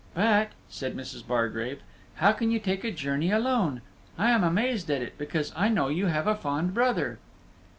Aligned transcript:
"But," 0.15 0.49
says 0.67 0.95
Mrs. 0.95 1.27
Bargrave, 1.27 1.81
"how 2.15 2.31
can 2.31 2.49
you 2.49 2.57
take 2.57 2.83
a 2.83 2.89
journey 2.89 3.29
alone? 3.29 3.83
I 4.17 4.31
am 4.31 4.43
amazed 4.43 4.89
at 4.89 5.03
it, 5.03 5.15
because 5.15 5.53
I 5.55 5.69
know 5.69 5.89
you 5.89 6.07
have 6.07 6.25
a 6.25 6.33
fond 6.33 6.73
brother." 6.73 7.19